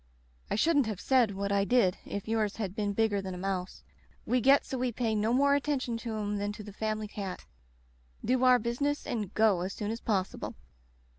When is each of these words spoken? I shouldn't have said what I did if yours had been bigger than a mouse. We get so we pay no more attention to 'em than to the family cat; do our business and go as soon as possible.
I 0.49 0.55
shouldn't 0.55 0.87
have 0.87 0.99
said 0.99 1.35
what 1.35 1.51
I 1.51 1.63
did 1.63 1.99
if 2.05 2.27
yours 2.27 2.55
had 2.55 2.73
been 2.75 2.93
bigger 2.93 3.21
than 3.21 3.35
a 3.35 3.37
mouse. 3.37 3.83
We 4.25 4.41
get 4.41 4.65
so 4.65 4.79
we 4.79 4.91
pay 4.91 5.13
no 5.13 5.31
more 5.31 5.53
attention 5.53 5.95
to 5.97 6.17
'em 6.17 6.37
than 6.37 6.51
to 6.53 6.63
the 6.63 6.73
family 6.73 7.07
cat; 7.07 7.45
do 8.25 8.43
our 8.43 8.57
business 8.57 9.05
and 9.05 9.31
go 9.35 9.61
as 9.61 9.73
soon 9.73 9.91
as 9.91 10.01
possible. 10.01 10.55